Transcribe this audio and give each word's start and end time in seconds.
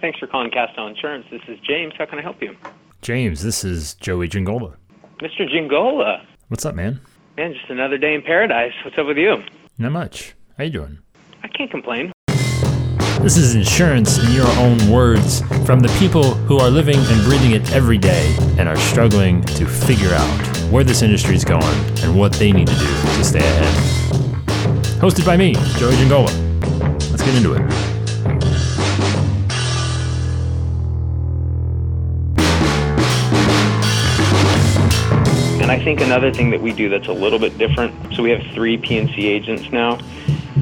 Thanks 0.00 0.18
for 0.18 0.26
calling 0.26 0.50
Castell 0.50 0.86
Insurance. 0.86 1.26
This 1.30 1.40
is 1.48 1.58
James. 1.60 1.94
How 1.96 2.06
can 2.06 2.18
I 2.18 2.22
help 2.22 2.42
you? 2.42 2.54
James, 3.02 3.42
this 3.42 3.64
is 3.64 3.94
Joey 3.94 4.28
Giangola. 4.28 4.76
Mr. 5.20 5.48
Giangola. 5.48 6.26
What's 6.48 6.66
up, 6.66 6.74
man? 6.74 7.00
Man, 7.36 7.54
just 7.54 7.70
another 7.70 7.98
day 7.98 8.14
in 8.14 8.22
paradise. 8.22 8.72
What's 8.84 8.98
up 8.98 9.06
with 9.06 9.16
you? 9.16 9.36
Not 9.78 9.92
much. 9.92 10.34
How 10.58 10.64
you 10.64 10.70
doing? 10.70 10.98
I 11.42 11.48
can't 11.48 11.70
complain. 11.70 12.12
This 13.22 13.36
is 13.38 13.54
insurance 13.54 14.18
in 14.18 14.32
your 14.32 14.48
own 14.58 14.90
words 14.90 15.40
from 15.64 15.80
the 15.80 15.94
people 15.98 16.34
who 16.34 16.58
are 16.58 16.70
living 16.70 16.98
and 16.98 17.24
breathing 17.24 17.52
it 17.52 17.72
every 17.72 17.98
day 17.98 18.36
and 18.58 18.68
are 18.68 18.76
struggling 18.76 19.42
to 19.44 19.66
figure 19.66 20.12
out 20.12 20.46
where 20.70 20.84
this 20.84 21.02
industry 21.02 21.34
is 21.34 21.44
going 21.44 21.64
and 22.02 22.16
what 22.18 22.32
they 22.34 22.52
need 22.52 22.68
to 22.68 22.74
do 22.74 22.86
to 22.86 23.24
stay 23.24 23.40
ahead. 23.40 23.74
Hosted 25.00 25.24
by 25.24 25.36
me, 25.36 25.54
Joey 25.78 25.96
Giangola. 25.96 26.30
Let's 27.10 27.22
get 27.22 27.34
into 27.34 27.54
it. 27.54 27.95
And 35.66 35.72
I 35.72 35.82
think 35.82 36.00
another 36.00 36.32
thing 36.32 36.50
that 36.50 36.62
we 36.62 36.72
do 36.72 36.88
that's 36.88 37.08
a 37.08 37.12
little 37.12 37.40
bit 37.40 37.58
different. 37.58 38.14
So 38.14 38.22
we 38.22 38.30
have 38.30 38.40
three 38.54 38.76
P&C 38.76 39.26
agents 39.26 39.72
now, 39.72 39.98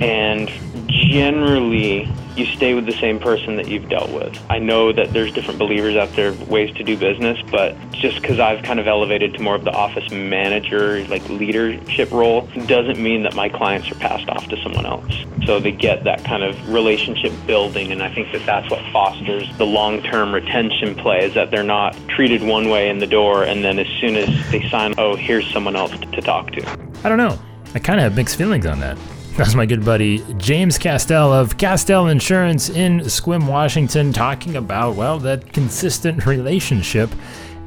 and 0.01 0.51
generally 0.87 2.11
you 2.37 2.47
stay 2.47 2.75
with 2.75 2.87
the 2.87 2.93
same 2.93 3.19
person 3.19 3.57
that 3.57 3.69
you've 3.69 3.89
dealt 3.89 4.11
with. 4.11 4.39
I 4.51 4.59
know 4.59 4.93
that 4.93 5.13
there's 5.13 5.33
different 5.33 5.59
believers 5.59 5.97
out 5.97 6.15
there, 6.17 6.33
ways 6.49 6.75
to 6.77 6.85
do 6.85 6.97
business, 6.97 7.39
but 7.51 7.77
just 7.93 8.21
because 8.21 8.41
I've 8.41 8.63
kind 8.63 8.81
of 8.81 8.87
elevated 8.87 9.35
to 9.35 9.43
more 9.43 9.55
of 9.55 9.65
the 9.65 9.71
office 9.71 10.11
manager, 10.11 11.07
like 11.09 11.29
leadership 11.29 12.11
role, 12.11 12.43
doesn't 12.67 12.99
mean 12.99 13.23
that 13.23 13.35
my 13.35 13.49
clients 13.49 13.91
are 13.91 13.97
passed 13.97 14.29
off 14.29 14.49
to 14.49 14.63
someone 14.63 14.87
else. 14.87 15.15
So 15.47 15.61
they 15.61 15.73
get 15.73 16.05
that 16.05 16.25
kind 16.25 16.43
of 16.43 16.69
relationship 16.69 17.33
building, 17.47 17.93
and 17.93 18.03
I 18.03 18.13
think 18.13 18.33
that 18.33 18.45
that's 18.45 18.69
what 18.71 18.81
fosters 18.93 19.49
the 19.59 19.67
long-term 19.67 20.35
retention 20.35 20.95
play. 20.95 21.25
Is 21.25 21.35
that 21.35 21.51
they're 21.51 21.63
not 21.63 21.97
treated 22.09 22.43
one 22.43 22.69
way 22.69 22.89
in 22.89 22.99
the 22.99 23.07
door, 23.07 23.45
and 23.45 23.63
then 23.63 23.79
as 23.79 23.87
soon 24.01 24.17
as 24.17 24.29
they 24.51 24.69
sign, 24.71 24.95
oh, 24.99 25.15
here's 25.15 25.51
someone 25.53 25.77
else 25.77 25.93
to 25.93 26.21
talk 26.21 26.51
to. 26.53 26.67
I 27.05 27.09
don't 27.09 27.19
know. 27.19 27.39
I 27.75 27.79
kind 27.79 27.99
of 27.99 28.05
have 28.05 28.17
mixed 28.17 28.37
feelings 28.37 28.67
on 28.67 28.81
that. 28.81 28.99
That's 29.37 29.57
my 29.57 29.67
good 29.67 29.85
buddy 29.85 30.25
James 30.37 30.79
Castell 30.79 31.33
of 31.33 31.59
Castell 31.59 32.07
Insurance 32.07 32.71
in 32.71 33.01
Sequim, 33.01 33.49
Washington, 33.49 34.13
talking 34.13 34.55
about, 34.55 34.95
well, 34.95 35.19
that 35.19 35.53
consistent 35.53 36.25
relationship 36.25 37.11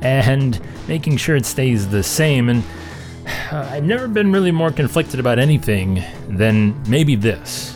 and 0.02 0.62
making 0.88 1.18
sure 1.18 1.36
it 1.36 1.46
stays 1.46 1.90
the 1.90 2.04
same. 2.04 2.48
And 2.48 2.64
uh, 3.52 3.70
I've 3.70 3.84
never 3.84 4.08
been 4.08 4.32
really 4.32 4.52
more 4.52 4.72
conflicted 4.72 5.20
about 5.20 5.40
anything 5.40 6.02
than 6.30 6.82
maybe 6.90 7.16
this. 7.16 7.76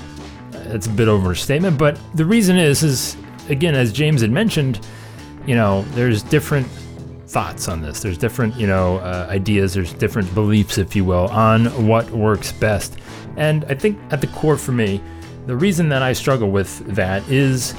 That's 0.51 0.87
a 0.87 0.91
bit 0.91 1.09
overstatement, 1.09 1.77
but 1.77 1.99
the 2.15 2.23
reason 2.25 2.57
is, 2.57 2.83
is 2.83 3.17
again, 3.49 3.75
as 3.75 3.91
James 3.91 4.21
had 4.21 4.31
mentioned, 4.31 4.79
you 5.45 5.55
know, 5.55 5.81
there's 5.95 6.23
different 6.23 6.67
thoughts 7.27 7.67
on 7.67 7.81
this. 7.81 8.01
There's 8.01 8.17
different, 8.17 8.55
you 8.55 8.67
know, 8.67 8.99
uh, 8.99 9.27
ideas. 9.29 9.73
There's 9.73 9.91
different 9.93 10.33
beliefs, 10.33 10.77
if 10.77 10.95
you 10.95 11.03
will, 11.03 11.27
on 11.27 11.87
what 11.87 12.09
works 12.11 12.53
best. 12.53 12.97
And 13.37 13.65
I 13.65 13.75
think 13.75 13.99
at 14.11 14.21
the 14.21 14.27
core 14.27 14.57
for 14.57 14.71
me, 14.71 15.01
the 15.47 15.55
reason 15.55 15.89
that 15.89 16.01
I 16.01 16.13
struggle 16.13 16.51
with 16.51 16.79
that 16.95 17.27
is 17.29 17.73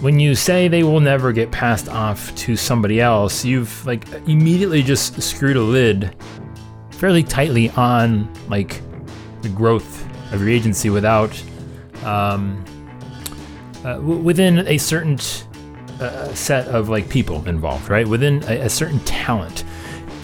when 0.00 0.20
you 0.20 0.34
say 0.34 0.68
they 0.68 0.82
will 0.82 1.00
never 1.00 1.32
get 1.32 1.50
passed 1.50 1.88
off 1.88 2.34
to 2.36 2.56
somebody 2.56 3.00
else, 3.00 3.44
you've 3.44 3.86
like 3.86 4.08
immediately 4.26 4.82
just 4.82 5.20
screwed 5.22 5.56
a 5.56 5.62
lid 5.62 6.14
fairly 6.90 7.22
tightly 7.22 7.70
on 7.70 8.30
like 8.48 8.80
the 9.42 9.48
growth 9.48 10.04
of 10.32 10.40
your 10.40 10.50
agency 10.50 10.90
without 10.90 11.30
um, 12.04 12.64
uh, 13.84 13.94
w- 13.94 14.20
within 14.20 14.66
a 14.66 14.78
certain 14.78 15.18
uh, 16.00 16.34
set 16.34 16.66
of 16.68 16.88
like 16.88 17.08
people 17.08 17.46
involved, 17.48 17.88
right? 17.88 18.06
Within 18.06 18.42
a, 18.44 18.62
a 18.62 18.68
certain 18.68 19.00
talent. 19.00 19.64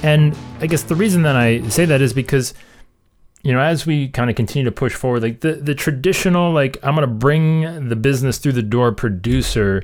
And 0.02 0.36
I 0.60 0.66
guess 0.66 0.82
the 0.82 0.96
reason 0.96 1.22
that 1.22 1.36
I 1.36 1.66
say 1.68 1.84
that 1.84 2.00
is 2.00 2.12
because 2.12 2.54
you 3.42 3.52
know, 3.52 3.60
as 3.60 3.86
we 3.86 4.08
kind 4.08 4.30
of 4.30 4.36
continue 4.36 4.64
to 4.64 4.72
push 4.72 4.94
forward, 4.94 5.22
like 5.22 5.40
the, 5.40 5.54
the 5.54 5.74
traditional, 5.74 6.52
like, 6.52 6.78
I'm 6.82 6.94
going 6.94 7.08
to 7.08 7.12
bring 7.12 7.88
the 7.88 7.96
business 7.96 8.38
through 8.38 8.52
the 8.52 8.62
door 8.62 8.92
producer, 8.92 9.82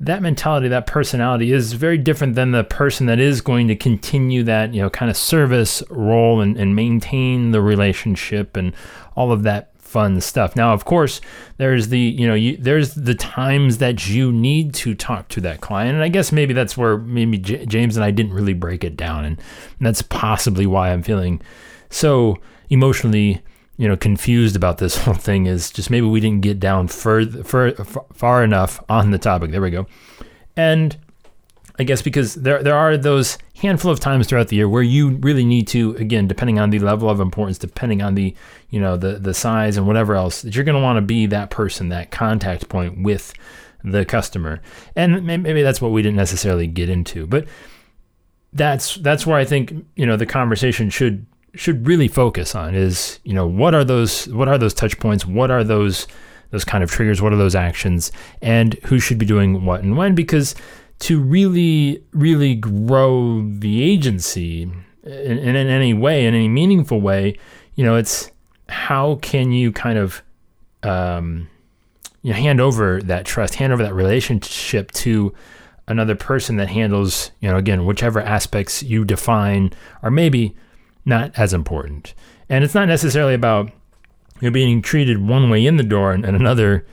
that 0.00 0.20
mentality, 0.20 0.68
that 0.68 0.86
personality 0.86 1.52
is 1.52 1.72
very 1.74 1.98
different 1.98 2.34
than 2.34 2.50
the 2.50 2.64
person 2.64 3.06
that 3.06 3.20
is 3.20 3.40
going 3.40 3.68
to 3.68 3.76
continue 3.76 4.42
that, 4.44 4.74
you 4.74 4.82
know, 4.82 4.90
kind 4.90 5.10
of 5.10 5.16
service 5.16 5.82
role 5.90 6.40
and, 6.40 6.56
and 6.56 6.74
maintain 6.74 7.52
the 7.52 7.60
relationship 7.60 8.56
and 8.56 8.72
all 9.16 9.30
of 9.30 9.44
that 9.44 9.70
fun 9.80 10.20
stuff. 10.20 10.54
Now, 10.54 10.72
of 10.74 10.84
course, 10.84 11.20
there's 11.56 11.88
the, 11.88 11.98
you 11.98 12.26
know, 12.26 12.34
you, 12.34 12.56
there's 12.56 12.94
the 12.94 13.14
times 13.14 13.78
that 13.78 14.08
you 14.08 14.30
need 14.30 14.74
to 14.74 14.94
talk 14.94 15.28
to 15.28 15.40
that 15.42 15.60
client. 15.60 15.94
And 15.94 16.02
I 16.02 16.08
guess 16.08 16.30
maybe 16.30 16.52
that's 16.52 16.76
where 16.76 16.98
maybe 16.98 17.38
J- 17.38 17.64
James 17.64 17.96
and 17.96 18.04
I 18.04 18.10
didn't 18.10 18.34
really 18.34 18.54
break 18.54 18.84
it 18.84 18.96
down. 18.96 19.24
And, 19.24 19.38
and 19.38 19.86
that's 19.86 20.02
possibly 20.02 20.66
why 20.66 20.92
I'm 20.92 21.02
feeling 21.02 21.40
so 21.90 22.38
emotionally 22.70 23.42
you 23.78 23.88
know 23.88 23.96
confused 23.96 24.56
about 24.56 24.78
this 24.78 24.96
whole 25.04 25.14
thing 25.14 25.46
is 25.46 25.70
just 25.70 25.90
maybe 25.90 26.06
we 26.06 26.20
didn't 26.20 26.42
get 26.42 26.60
down 26.60 26.88
far, 26.88 27.24
far 28.12 28.44
enough 28.44 28.82
on 28.88 29.10
the 29.10 29.18
topic. 29.18 29.50
There 29.50 29.62
we 29.62 29.70
go. 29.70 29.86
And 30.56 30.96
i 31.80 31.84
guess 31.84 32.02
because 32.02 32.34
there 32.34 32.60
there 32.60 32.74
are 32.74 32.96
those 32.96 33.38
handful 33.54 33.88
of 33.90 34.00
times 34.00 34.26
throughout 34.26 34.48
the 34.48 34.56
year 34.56 34.68
where 34.68 34.82
you 34.82 35.10
really 35.18 35.44
need 35.44 35.68
to 35.68 35.94
again 35.94 36.26
depending 36.26 36.58
on 36.58 36.70
the 36.70 36.78
level 36.80 37.08
of 37.08 37.20
importance 37.20 37.56
depending 37.56 38.02
on 38.02 38.16
the 38.16 38.34
you 38.70 38.80
know 38.80 38.96
the 38.96 39.12
the 39.20 39.32
size 39.32 39.76
and 39.76 39.86
whatever 39.86 40.16
else 40.16 40.42
that 40.42 40.56
you're 40.56 40.64
going 40.64 40.74
to 40.74 40.82
want 40.82 40.96
to 40.96 41.00
be 41.00 41.26
that 41.26 41.50
person 41.50 41.88
that 41.88 42.10
contact 42.10 42.68
point 42.68 43.00
with 43.02 43.32
the 43.84 44.04
customer. 44.04 44.60
And 44.96 45.24
maybe 45.24 45.62
that's 45.62 45.80
what 45.80 45.92
we 45.92 46.02
didn't 46.02 46.16
necessarily 46.16 46.66
get 46.66 46.88
into 46.88 47.26
but 47.26 47.46
that's 48.52 48.96
that's 48.96 49.26
where 49.26 49.36
i 49.36 49.44
think 49.44 49.72
you 49.94 50.06
know 50.06 50.16
the 50.16 50.26
conversation 50.26 50.88
should 50.88 51.26
should 51.54 51.86
really 51.86 52.08
focus 52.08 52.54
on 52.54 52.74
is 52.74 53.18
you 53.24 53.32
know 53.32 53.46
what 53.46 53.74
are 53.74 53.84
those 53.84 54.28
what 54.28 54.48
are 54.48 54.58
those 54.58 54.74
touch 54.74 54.98
points? 54.98 55.26
What 55.26 55.50
are 55.50 55.64
those 55.64 56.06
those 56.50 56.64
kind 56.64 56.82
of 56.82 56.90
triggers? 56.90 57.20
What 57.20 57.32
are 57.32 57.36
those 57.36 57.54
actions? 57.54 58.12
And 58.40 58.74
who 58.84 58.98
should 58.98 59.18
be 59.18 59.26
doing 59.26 59.64
what 59.64 59.82
and 59.82 59.96
when? 59.96 60.14
Because 60.14 60.54
to 61.00 61.20
really 61.20 62.02
really 62.12 62.54
grow 62.54 63.42
the 63.42 63.82
agency 63.82 64.62
in, 65.04 65.38
in 65.38 65.56
any 65.56 65.94
way 65.94 66.26
in 66.26 66.34
any 66.34 66.48
meaningful 66.48 67.00
way 67.00 67.36
you 67.76 67.84
know 67.84 67.96
it's 67.96 68.30
how 68.68 69.16
can 69.16 69.52
you 69.52 69.72
kind 69.72 69.98
of 69.98 70.22
um, 70.82 71.48
you 72.22 72.32
know, 72.32 72.38
hand 72.38 72.60
over 72.60 73.00
that 73.02 73.24
trust 73.24 73.54
hand 73.54 73.72
over 73.72 73.82
that 73.82 73.94
relationship 73.94 74.90
to 74.92 75.32
another 75.86 76.14
person 76.14 76.56
that 76.56 76.68
handles 76.68 77.30
you 77.40 77.48
know 77.48 77.56
again 77.56 77.86
whichever 77.86 78.20
aspects 78.20 78.82
you 78.82 79.04
define 79.04 79.72
are 80.02 80.10
maybe 80.10 80.54
not 81.08 81.32
as 81.36 81.52
important. 81.52 82.14
And 82.48 82.62
it's 82.62 82.74
not 82.74 82.88
necessarily 82.88 83.34
about 83.34 83.66
you 84.40 84.48
know, 84.48 84.50
being 84.50 84.82
treated 84.82 85.26
one 85.26 85.50
way 85.50 85.66
in 85.66 85.76
the 85.76 85.82
door 85.82 86.12
and, 86.12 86.24
and 86.24 86.36
another, 86.36 86.86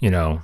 you 0.00 0.10
know, 0.10 0.42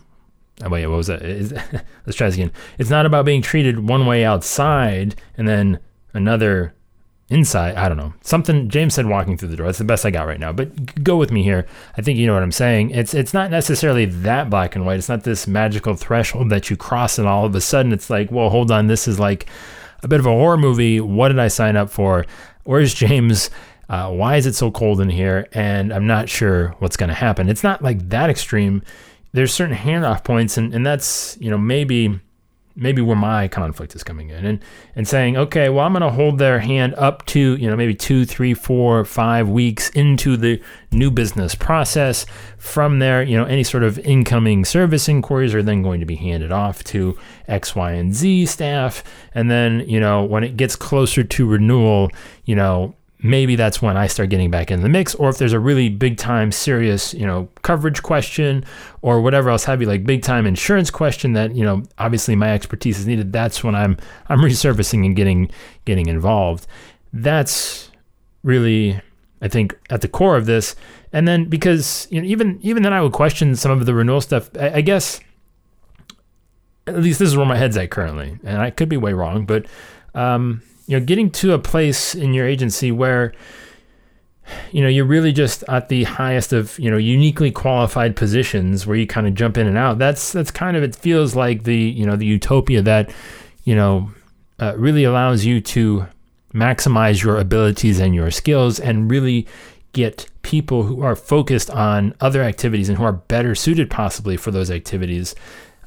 oh, 0.65 0.69
wait, 0.69 0.87
what 0.87 0.97
was 0.97 1.09
that? 1.09 1.23
Is, 1.23 1.53
let's 2.07 2.17
try 2.17 2.27
this 2.27 2.37
again. 2.37 2.53
It's 2.79 2.91
not 2.91 3.07
about 3.07 3.25
being 3.25 3.43
treated 3.43 3.87
one 3.89 4.07
way 4.07 4.25
outside 4.25 5.17
and 5.37 5.47
then 5.47 5.81
another 6.15 6.75
inside. 7.29 7.75
I 7.75 7.89
don't 7.89 7.99
know. 7.99 8.15
Something 8.23 8.69
James 8.69 8.95
said 8.95 9.07
walking 9.07 9.37
through 9.37 9.49
the 9.49 9.57
door. 9.57 9.67
That's 9.67 9.79
the 9.79 9.85
best 9.85 10.07
I 10.07 10.11
got 10.11 10.27
right 10.27 10.41
now. 10.41 10.53
But 10.53 11.03
go 11.03 11.17
with 11.17 11.33
me 11.33 11.43
here. 11.43 11.67
I 11.97 12.03
think 12.03 12.19
you 12.19 12.27
know 12.27 12.35
what 12.35 12.43
I'm 12.43 12.53
saying. 12.53 12.91
It's 12.91 13.15
it's 13.15 13.35
not 13.35 13.51
necessarily 13.51 14.05
that 14.05 14.49
black 14.49 14.77
and 14.77 14.87
white. 14.87 14.99
It's 14.99 15.09
not 15.09 15.25
this 15.25 15.47
magical 15.47 15.95
threshold 15.97 16.51
that 16.51 16.71
you 16.71 16.77
cross 16.77 17.19
and 17.19 17.27
all 17.27 17.45
of 17.45 17.55
a 17.55 17.61
sudden 17.61 17.93
it's 17.93 18.11
like, 18.11 18.31
well, 18.31 18.51
hold 18.51 18.71
on, 18.71 18.87
this 18.87 19.09
is 19.09 19.19
like 19.19 19.47
a 20.03 20.09
bit 20.09 20.21
of 20.21 20.27
a 20.27 20.31
horror 20.31 20.57
movie. 20.57 21.01
What 21.01 21.29
did 21.29 21.39
I 21.39 21.49
sign 21.49 21.77
up 21.77 21.91
for? 21.91 22.25
Where's 22.67 22.93
James? 22.95 23.51
Uh, 23.89 24.11
why 24.11 24.37
is 24.37 24.47
it 24.47 24.55
so 24.55 24.71
cold 24.71 25.01
in 25.01 25.09
here? 25.09 25.47
And 25.53 25.93
I'm 25.93 26.07
not 26.07 26.29
sure 26.29 26.75
what's 26.81 26.97
going 26.97 27.09
to 27.09 27.15
happen. 27.15 27.49
It's 27.49 27.63
not 27.63 27.83
like 27.83 28.09
that 28.09 28.29
extreme. 28.29 28.83
There's 29.33 29.55
certain 29.55 29.77
handoff 29.77 30.25
points, 30.25 30.59
and, 30.59 30.75
and 30.75 30.85
that's 30.85 31.37
you 31.41 31.51
know 31.51 31.59
maybe 31.59 32.21
maybe 32.77 33.01
where 33.01 33.17
my 33.17 33.49
conflict 33.49 33.95
is 33.95 34.05
coming 34.05 34.31
in, 34.31 34.45
and 34.45 34.61
and 34.95 35.09
saying 35.09 35.37
okay, 35.37 35.69
well 35.69 35.87
I'm 35.87 35.93
going 35.93 36.03
to 36.03 36.11
hold 36.11 36.39
their 36.39 36.61
hand 36.61 36.95
up 36.97 37.25
to 37.27 37.57
you 37.57 37.71
know 37.71 37.77
maybe 37.77 37.95
two, 37.95 38.25
three, 38.25 38.55
four, 38.55 39.05
five 39.05 39.49
weeks 39.49 39.89
into 39.91 40.37
the 40.37 40.61
new 40.93 41.11
business 41.11 41.55
process. 41.55 42.27
From 42.59 42.99
there, 42.99 43.23
you 43.23 43.37
know 43.37 43.45
any 43.45 43.63
sort 43.63 43.85
of 43.85 43.99
incoming 44.01 44.65
service 44.65 45.09
inquiries 45.09 45.55
are 45.55 45.63
then 45.63 45.83
going 45.83 46.01
to 46.01 46.07
be 46.07 46.17
handed 46.17 46.53
off 46.53 46.83
to 46.85 47.17
X, 47.49 47.75
Y, 47.77 47.93
and 47.93 48.15
Z 48.15 48.47
staff, 48.47 49.05
and 49.35 49.51
then 49.51 49.89
you 49.89 50.01
know 50.01 50.25
when 50.25 50.45
it 50.45 50.57
gets 50.57 50.77
closer 50.77 51.23
to 51.23 51.47
renewal, 51.47 52.11
you 52.45 52.57
know 52.57 52.96
maybe 53.23 53.57
that's 53.57 53.81
when 53.81 53.97
I 53.97 54.07
start 54.07 54.29
getting 54.29 54.51
back 54.51 54.71
in 54.71 54.83
the 54.83 54.89
mix. 54.89 55.15
Or 55.15 55.29
if 55.29 55.39
there's 55.39 55.53
a 55.53 55.61
really 55.61 55.89
big 55.89 56.17
time, 56.17 56.53
serious, 56.53 57.15
you 57.15 57.27
know, 57.27 57.49
coverage 57.63 58.03
question 58.03 58.65
or 59.03 59.21
whatever 59.21 59.51
else 59.51 59.65
have 59.65 59.81
you, 59.81 59.87
like 59.87 60.05
big 60.05 60.23
time 60.23 60.47
insurance 60.47 60.91
question 60.91 61.33
that, 61.33 61.55
you 61.55 61.65
know, 61.65 61.83
obviously 61.99 62.37
my 62.37 62.53
expertise 62.53 62.99
is 62.99 63.07
needed. 63.07 63.33
That's 63.33 63.65
when 63.65 63.75
I'm 63.75 63.97
I'm 64.29 64.41
resurfacing 64.41 65.05
and 65.05 65.17
getting 65.17 65.51
getting 65.85 66.07
involved. 66.07 66.67
That's 67.13 67.91
really 68.43 69.01
I 69.41 69.49
think 69.49 69.79
at 69.91 70.01
the 70.01 70.09
core 70.09 70.37
of 70.37 70.47
this. 70.47 70.77
And 71.13 71.27
then 71.27 71.47
because 71.47 72.07
you 72.11 72.21
know, 72.21 72.27
even 72.27 72.59
even 72.63 72.83
then 72.83 72.93
I 72.93 73.01
would 73.01 73.13
question 73.13 73.57
some 73.57 73.73
of 73.73 73.87
the 73.87 73.95
renewal 73.95 74.21
stuff. 74.21 74.51
I, 74.59 74.77
I 74.77 74.81
guess 74.83 75.21
at 76.87 76.99
least 77.01 77.19
this 77.19 77.29
is 77.29 77.37
where 77.37 77.47
my 77.47 77.57
head's 77.57 77.77
at 77.77 77.91
currently, 77.91 78.39
and 78.45 78.59
I 78.59 78.71
could 78.71 78.89
be 78.89 78.97
way 78.97 79.13
wrong, 79.13 79.45
but 79.45 79.67
um, 80.15 80.63
you 80.87 80.99
know, 80.99 81.05
getting 81.05 81.31
to 81.31 81.53
a 81.53 81.59
place 81.59 82.15
in 82.15 82.33
your 82.35 82.47
agency 82.47 82.93
where 82.93 83.33
you 84.71 84.81
know 84.81 84.89
you're 84.89 85.05
really 85.05 85.33
just 85.33 85.65
at 85.69 85.89
the 85.89 86.05
highest 86.05 86.53
of 86.53 86.79
you 86.79 86.91
know 86.91 86.97
uniquely 86.97 87.51
qualified 87.51 88.15
positions 88.15 88.87
where 88.87 88.97
you 88.97 89.07
kind 89.07 89.27
of 89.27 89.35
jump 89.35 89.59
in 89.59 89.67
and 89.67 89.77
out. 89.77 89.99
That's 89.99 90.33
that's 90.33 90.51
kind 90.51 90.77
of 90.77 90.83
it 90.83 90.95
feels 90.95 91.35
like 91.35 91.65
the 91.65 91.77
you 91.77 92.07
know 92.07 92.17
the 92.17 92.27
utopia 92.27 92.83
that 92.83 93.13
you 93.65 93.75
know 93.75 94.11
uh, 94.61 94.75
really 94.77 95.05
allows 95.05 95.45
you 95.45 95.61
to 95.61 96.07
maximize 96.55 97.23
your 97.23 97.39
abilities 97.39 97.99
and 97.99 98.15
your 98.15 98.31
skills 98.31 98.81
and 98.81 99.11
really 99.11 99.47
get 99.93 100.27
people 100.43 100.85
who 100.85 101.03
are 101.03 101.17
focused 101.17 101.71
on 101.71 102.15
other 102.21 102.43
activities 102.43 102.89
and 102.89 102.99
who 102.99 103.05
are 103.05 103.13
better 103.13 103.55
suited 103.55 103.91
possibly 103.91 104.37
for 104.37 104.51
those 104.51 104.71
activities 104.71 105.35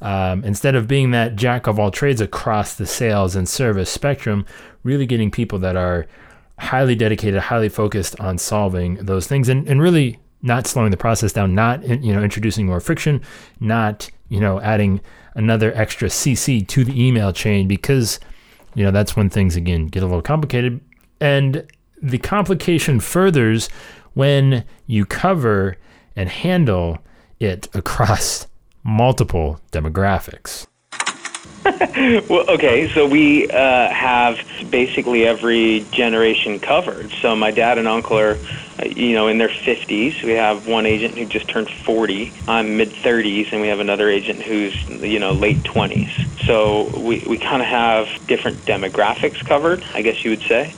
um, 0.00 0.44
instead 0.44 0.74
of 0.74 0.88
being 0.88 1.10
that 1.10 1.36
jack 1.36 1.66
of 1.66 1.78
all 1.78 1.90
trades 1.90 2.20
across 2.20 2.74
the 2.74 2.86
sales 2.86 3.36
and 3.36 3.48
service 3.48 3.90
spectrum, 3.90 4.46
really 4.82 5.06
getting 5.06 5.30
people 5.30 5.58
that 5.58 5.76
are 5.76 6.06
highly 6.58 6.94
dedicated, 6.94 7.40
highly 7.40 7.68
focused 7.68 8.18
on 8.20 8.38
solving 8.38 8.94
those 8.96 9.26
things 9.26 9.48
and, 9.48 9.66
and 9.68 9.80
really 9.80 10.18
not 10.42 10.66
slowing 10.66 10.90
the 10.90 10.96
process 10.96 11.32
down, 11.32 11.54
not 11.54 11.86
you 11.86 12.12
know 12.14 12.22
introducing 12.22 12.66
more 12.66 12.80
friction, 12.80 13.20
not 13.60 14.10
you 14.28 14.40
know 14.40 14.60
adding 14.60 15.00
another 15.34 15.72
extra 15.74 16.08
CC 16.08 16.66
to 16.66 16.84
the 16.84 17.02
email 17.02 17.32
chain 17.32 17.68
because 17.68 18.18
you 18.74 18.84
know 18.84 18.90
that's 18.90 19.16
when 19.16 19.28
things 19.28 19.56
again 19.56 19.86
get 19.86 20.02
a 20.02 20.06
little 20.06 20.22
complicated. 20.22 20.80
And 21.20 21.66
the 22.02 22.18
complication 22.18 23.00
furthers 23.00 23.68
when 24.14 24.64
you 24.86 25.04
cover 25.04 25.76
and 26.16 26.28
handle 26.28 26.98
it 27.38 27.68
across 27.74 28.46
multiple 28.82 29.60
demographics. 29.72 30.66
well, 32.30 32.48
okay, 32.48 32.88
so 32.88 33.06
we 33.06 33.50
uh, 33.50 33.90
have 33.90 34.38
basically 34.70 35.26
every 35.26 35.84
generation 35.90 36.58
covered. 36.58 37.10
So 37.10 37.36
my 37.36 37.50
dad 37.50 37.76
and 37.76 37.86
uncle 37.86 38.18
are, 38.18 38.38
uh, 38.78 38.84
you 38.86 39.12
know, 39.12 39.28
in 39.28 39.36
their 39.36 39.48
50s. 39.48 40.22
We 40.22 40.32
have 40.32 40.66
one 40.66 40.86
agent 40.86 41.18
who 41.18 41.26
just 41.26 41.48
turned 41.48 41.68
40. 41.68 42.32
I'm 42.48 42.78
mid 42.78 42.88
30s, 42.88 43.52
and 43.52 43.60
we 43.60 43.68
have 43.68 43.78
another 43.78 44.08
agent 44.08 44.40
who's, 44.40 44.88
you 45.02 45.18
know, 45.18 45.32
late 45.32 45.58
20s. 45.58 46.46
So 46.46 46.88
we, 46.98 47.22
we 47.28 47.36
kind 47.36 47.60
of 47.60 47.68
have 47.68 48.08
different 48.26 48.56
demographics 48.64 49.44
covered, 49.44 49.84
I 49.92 50.00
guess 50.00 50.24
you 50.24 50.30
would 50.30 50.42
say. 50.42 50.72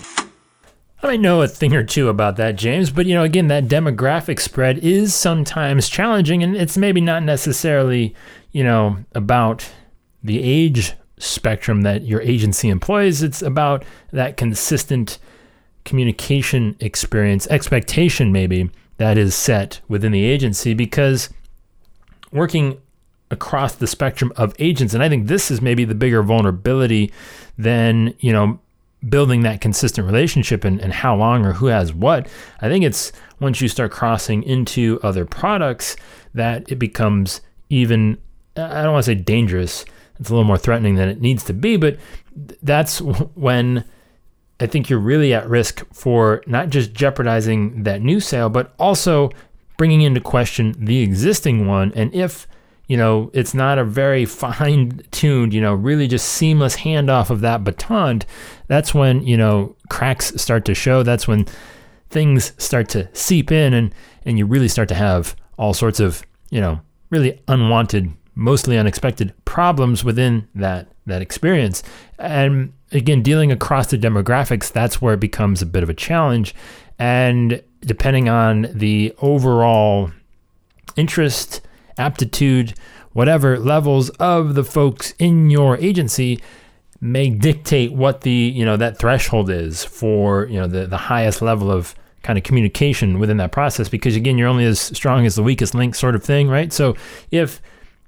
I 1.04 1.16
know 1.16 1.42
a 1.42 1.48
thing 1.48 1.74
or 1.74 1.82
two 1.82 2.08
about 2.08 2.36
that, 2.36 2.56
James, 2.56 2.90
but 2.90 3.06
you 3.06 3.14
know, 3.14 3.24
again, 3.24 3.48
that 3.48 3.64
demographic 3.64 4.38
spread 4.38 4.78
is 4.78 5.14
sometimes 5.14 5.88
challenging, 5.88 6.42
and 6.42 6.56
it's 6.56 6.78
maybe 6.78 7.00
not 7.00 7.24
necessarily, 7.24 8.14
you 8.52 8.62
know, 8.62 8.98
about 9.12 9.68
the 10.22 10.40
age 10.40 10.92
spectrum 11.18 11.82
that 11.82 12.02
your 12.02 12.20
agency 12.22 12.68
employs. 12.68 13.22
It's 13.22 13.42
about 13.42 13.84
that 14.12 14.36
consistent 14.36 15.18
communication 15.84 16.76
experience, 16.78 17.48
expectation, 17.48 18.30
maybe, 18.30 18.70
that 18.98 19.18
is 19.18 19.34
set 19.34 19.80
within 19.88 20.12
the 20.12 20.24
agency 20.24 20.74
because 20.74 21.30
working 22.30 22.80
across 23.32 23.74
the 23.74 23.86
spectrum 23.88 24.32
of 24.36 24.54
agents, 24.60 24.94
and 24.94 25.02
I 25.02 25.08
think 25.08 25.26
this 25.26 25.50
is 25.50 25.60
maybe 25.60 25.84
the 25.84 25.94
bigger 25.94 26.22
vulnerability 26.22 27.12
than, 27.58 28.14
you 28.20 28.32
know, 28.32 28.60
building 29.08 29.42
that 29.42 29.60
consistent 29.60 30.06
relationship 30.06 30.64
and, 30.64 30.80
and 30.80 30.92
how 30.92 31.16
long 31.16 31.44
or 31.44 31.52
who 31.52 31.66
has 31.66 31.92
what. 31.92 32.28
I 32.60 32.68
think 32.68 32.84
it's 32.84 33.12
once 33.40 33.60
you 33.60 33.68
start 33.68 33.90
crossing 33.90 34.42
into 34.42 35.00
other 35.02 35.24
products 35.24 35.96
that 36.34 36.70
it 36.70 36.76
becomes 36.76 37.40
even, 37.68 38.18
I 38.56 38.82
don't 38.82 38.92
want 38.92 39.04
to 39.04 39.10
say 39.10 39.14
dangerous, 39.16 39.84
it's 40.20 40.30
a 40.30 40.32
little 40.32 40.44
more 40.44 40.58
threatening 40.58 40.94
than 40.94 41.08
it 41.08 41.20
needs 41.20 41.42
to 41.44 41.52
be, 41.52 41.76
but 41.76 41.98
that's 42.62 43.00
when 43.34 43.84
I 44.60 44.66
think 44.66 44.88
you're 44.88 45.00
really 45.00 45.34
at 45.34 45.48
risk 45.48 45.84
for 45.92 46.42
not 46.46 46.68
just 46.68 46.92
jeopardizing 46.92 47.82
that 47.82 48.02
new 48.02 48.20
sale, 48.20 48.48
but 48.48 48.72
also 48.78 49.30
bringing 49.76 50.02
into 50.02 50.20
question 50.20 50.76
the 50.78 51.00
existing 51.00 51.66
one. 51.66 51.92
And 51.96 52.14
if 52.14 52.46
you 52.92 52.98
know, 52.98 53.30
it's 53.32 53.54
not 53.54 53.78
a 53.78 53.84
very 53.84 54.24
fine 54.42 55.00
tuned, 55.12 55.54
you 55.54 55.62
know, 55.62 55.72
really 55.72 56.06
just 56.06 56.28
seamless 56.28 56.76
handoff 56.76 57.30
of 57.30 57.40
that 57.40 57.64
baton. 57.64 58.20
That's 58.66 58.92
when, 58.92 59.26
you 59.26 59.38
know, 59.38 59.76
cracks 59.88 60.34
start 60.36 60.66
to 60.66 60.74
show. 60.74 61.02
That's 61.02 61.26
when 61.26 61.46
things 62.10 62.52
start 62.58 62.90
to 62.90 63.08
seep 63.14 63.50
in 63.50 63.72
and, 63.72 63.94
and 64.26 64.36
you 64.36 64.44
really 64.44 64.68
start 64.68 64.90
to 64.90 64.94
have 64.94 65.34
all 65.56 65.72
sorts 65.72 66.00
of, 66.00 66.22
you 66.50 66.60
know, 66.60 66.82
really 67.08 67.40
unwanted, 67.48 68.12
mostly 68.34 68.76
unexpected 68.76 69.32
problems 69.46 70.04
within 70.04 70.46
that 70.54 70.88
that 71.06 71.22
experience. 71.22 71.82
And 72.18 72.74
again, 72.92 73.22
dealing 73.22 73.50
across 73.50 73.86
the 73.86 73.96
demographics, 73.96 74.70
that's 74.70 75.00
where 75.00 75.14
it 75.14 75.20
becomes 75.20 75.62
a 75.62 75.66
bit 75.66 75.82
of 75.82 75.88
a 75.88 75.94
challenge. 75.94 76.54
And 76.98 77.62
depending 77.80 78.28
on 78.28 78.68
the 78.74 79.14
overall 79.22 80.12
interest, 80.94 81.62
aptitude, 81.98 82.74
whatever 83.12 83.58
levels 83.58 84.10
of 84.10 84.54
the 84.54 84.64
folks 84.64 85.14
in 85.18 85.50
your 85.50 85.76
agency 85.78 86.40
may 87.00 87.28
dictate 87.28 87.92
what 87.92 88.20
the 88.20 88.30
you 88.30 88.64
know 88.64 88.76
that 88.76 88.96
threshold 88.96 89.50
is 89.50 89.84
for 89.84 90.46
you 90.46 90.58
know 90.58 90.68
the 90.68 90.86
the 90.86 90.96
highest 90.96 91.42
level 91.42 91.70
of 91.70 91.96
kind 92.22 92.38
of 92.38 92.44
communication 92.44 93.18
within 93.18 93.38
that 93.38 93.50
process 93.50 93.88
because 93.88 94.14
again 94.14 94.38
you're 94.38 94.46
only 94.46 94.64
as 94.64 94.78
strong 94.78 95.26
as 95.26 95.34
the 95.34 95.42
weakest 95.42 95.74
link 95.74 95.94
sort 95.94 96.14
of 96.14 96.22
thing 96.22 96.48
right? 96.48 96.72
So 96.72 96.94
if 97.32 97.60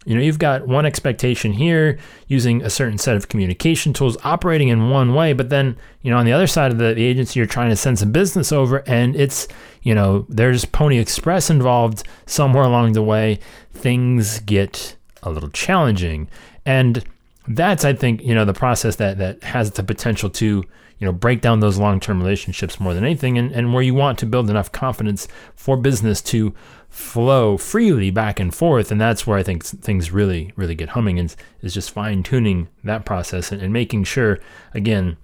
you 0.05 0.15
know, 0.15 0.21
you've 0.21 0.39
got 0.39 0.67
one 0.67 0.85
expectation 0.85 1.53
here 1.53 1.99
using 2.29 2.63
a 2.63 2.71
certain 2.71 2.99
set 2.99 3.17
of 3.17 3.29
communication 3.29 3.93
tools 3.93 4.17
operating 4.25 4.69
in 4.69 4.91
one 4.91 5.15
way, 5.15 5.33
but 5.33 5.49
then, 5.49 5.77
you 6.03 6.11
know, 6.11 6.19
on 6.19 6.27
the 6.27 6.33
other 6.33 6.47
side 6.47 6.71
of 6.71 6.79
the, 6.79 6.95
agency, 6.95 7.41
you're 7.41 7.47
trying 7.47 7.71
to 7.71 7.77
send 7.77 7.99
some 7.99 8.13
business 8.13 8.53
over 8.53 8.79
and 8.87 9.17
it's, 9.17 9.49
you 9.83 9.95
know, 9.95 10.27
there's 10.29 10.65
Pony 10.65 10.99
Express 10.99 11.51
involved 11.51 12.05
somewhere 12.27 12.65
along 12.65 12.93
the 12.93 13.03
way. 13.03 13.39
Things 13.73 14.41
get 14.41 14.97
a 15.23 15.31
little 15.31 15.51
challenging. 15.51 16.29
And 16.67 17.05
that's, 17.49 17.85
I 17.85 17.95
think, 17.95 18.23
you 18.23 18.35
know, 18.35 18.45
the 18.45 18.55
process 18.55 18.97
that, 18.97 19.19
that 19.19 19.43
has 19.43 19.73
the 19.73 19.83
potential 19.83 20.31
to, 20.31 20.47
you 20.47 21.07
know, 21.07 21.13
break 21.13 21.41
down 21.41 21.61
those 21.61 21.79
long 21.79 22.01
term 22.01 22.21
relationships 22.21 22.79
more 22.79 22.95
than 22.95 23.05
anything 23.05 23.39
and, 23.39 23.53
and 23.53 23.73
where 23.73 23.83
you 23.83 23.95
want 23.95 24.19
to 24.19 24.27
build 24.27 24.49
enough 24.51 24.71
confidence 24.71 25.29
for 25.55 25.77
business 25.77 26.23
to 26.23 26.55
flow 26.95 27.57
freely 27.57 28.09
back 28.13 28.39
and 28.39 28.55
forth. 28.55 28.93
And 28.93 29.01
that's 29.01 29.27
where 29.27 29.37
I 29.37 29.43
think 29.43 29.65
things 29.65 30.13
really, 30.13 30.53
really 30.55 30.77
get 30.77 30.91
humming 30.91 31.19
is, 31.19 31.37
is 31.61 31.75
just 31.75 31.91
fine 31.91 32.23
tuning 32.23 32.69
that 32.85 33.05
process 33.05 33.51
and, 33.51 33.61
and 33.61 33.73
making 33.73 34.05
sure, 34.05 34.39
again, 34.75 35.17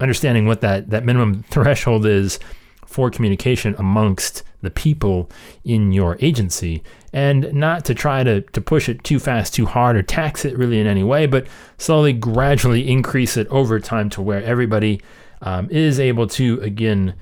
understanding 0.00 0.46
what 0.46 0.62
that, 0.62 0.90
that 0.90 1.04
minimum 1.04 1.42
threshold 1.48 2.06
is 2.06 2.40
for 2.86 3.08
communication 3.08 3.76
amongst 3.78 4.42
the 4.62 4.70
people 4.70 5.30
in 5.64 5.92
your 5.92 6.18
agency 6.20 6.82
and 7.12 7.52
not 7.52 7.84
to 7.84 7.94
try 7.94 8.24
to, 8.24 8.40
to 8.40 8.60
push 8.60 8.88
it 8.88 9.04
too 9.04 9.20
fast, 9.20 9.54
too 9.54 9.66
hard, 9.66 9.94
or 9.94 10.02
tax 10.02 10.44
it 10.44 10.58
really 10.58 10.80
in 10.80 10.88
any 10.88 11.04
way, 11.04 11.26
but 11.26 11.46
slowly, 11.78 12.12
gradually 12.12 12.90
increase 12.90 13.36
it 13.36 13.46
over 13.46 13.78
time 13.78 14.10
to 14.10 14.20
where 14.20 14.42
everybody 14.42 15.00
um, 15.42 15.70
is 15.70 16.00
able 16.00 16.26
to, 16.26 16.60
again, 16.62 17.14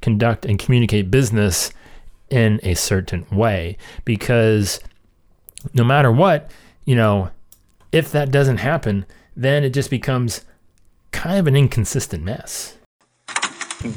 conduct 0.00 0.46
and 0.46 0.60
communicate 0.60 1.10
business 1.10 1.72
in 2.30 2.60
a 2.62 2.74
certain 2.74 3.26
way 3.30 3.76
because 4.04 4.80
no 5.74 5.84
matter 5.84 6.10
what, 6.12 6.50
you 6.84 6.94
know, 6.94 7.30
if 7.92 8.12
that 8.12 8.30
doesn't 8.30 8.58
happen, 8.58 9.06
then 9.36 9.64
it 9.64 9.70
just 9.70 9.90
becomes 9.90 10.44
kind 11.12 11.38
of 11.38 11.46
an 11.46 11.56
inconsistent 11.56 12.22
mess. 12.24 12.76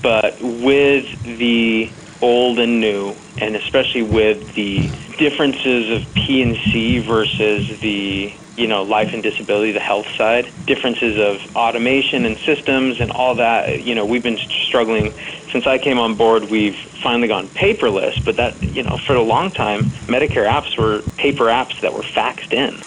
But 0.02 0.40
with 0.42 1.22
the 1.24 1.92
old 2.22 2.60
and 2.60 2.80
new, 2.80 3.16
and 3.40 3.56
especially 3.56 4.04
with 4.04 4.54
the 4.54 4.90
differences 5.18 5.90
of 5.90 6.14
P&C 6.14 7.00
versus 7.00 7.80
the 7.80 8.34
you 8.58 8.68
know 8.68 8.84
life 8.84 9.14
and 9.14 9.24
disability, 9.24 9.72
the 9.72 9.80
health 9.80 10.08
side, 10.16 10.50
differences 10.66 11.18
of 11.18 11.56
automation 11.56 12.26
and 12.26 12.38
systems 12.38 13.00
and 13.00 13.12
all 13.12 13.36
that. 13.36 13.84
You 13.84 13.96
know, 13.96 14.06
we've 14.06 14.24
been 14.24 14.38
struggling 14.38 15.14
since 15.52 15.68
I 15.68 15.78
came 15.78 16.00
on 16.00 16.16
board. 16.16 16.50
We've 16.50 16.76
finally 16.76 17.28
gone 17.28 17.48
paperless, 17.48 18.24
but 18.24 18.36
that 18.38 18.62
you 18.62 18.84
know 18.84 18.98
for 18.98 19.16
a 19.16 19.22
long 19.22 19.52
time, 19.52 19.84
Medicare 20.08 20.48
apps 20.48 20.78
were 20.78 21.02
paper 21.18 21.46
apps 21.46 21.82
that 21.82 21.94
were 21.94 22.02
faxed 22.02 22.54
in. 22.54 22.82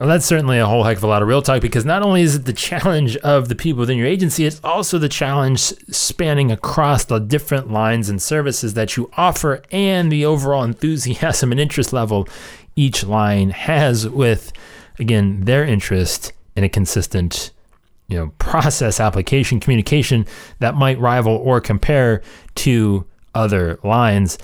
Well, 0.00 0.08
that's 0.08 0.24
certainly 0.24 0.58
a 0.58 0.64
whole 0.64 0.82
heck 0.82 0.96
of 0.96 1.04
a 1.04 1.06
lot 1.06 1.20
of 1.20 1.28
real 1.28 1.42
talk 1.42 1.60
because 1.60 1.84
not 1.84 2.02
only 2.02 2.22
is 2.22 2.34
it 2.34 2.46
the 2.46 2.54
challenge 2.54 3.18
of 3.18 3.50
the 3.50 3.54
people 3.54 3.80
within 3.80 3.98
your 3.98 4.06
agency, 4.06 4.46
it's 4.46 4.58
also 4.64 4.96
the 4.96 5.10
challenge 5.10 5.60
spanning 5.60 6.50
across 6.50 7.04
the 7.04 7.18
different 7.18 7.70
lines 7.70 8.08
and 8.08 8.22
services 8.22 8.72
that 8.72 8.96
you 8.96 9.10
offer 9.18 9.62
and 9.70 10.10
the 10.10 10.24
overall 10.24 10.64
enthusiasm 10.64 11.52
and 11.52 11.60
interest 11.60 11.92
level 11.92 12.26
each 12.76 13.04
line 13.04 13.50
has 13.50 14.08
with, 14.08 14.52
again, 15.00 15.40
their 15.42 15.64
interest 15.64 16.32
in 16.56 16.64
a 16.64 16.68
consistent 16.68 17.50
you 18.08 18.16
know 18.16 18.32
process 18.38 18.98
application 18.98 19.60
communication 19.60 20.26
that 20.58 20.74
might 20.74 20.98
rival 20.98 21.36
or 21.36 21.60
compare 21.60 22.22
to 22.56 23.06
other 23.36 23.78
lines 23.84 24.36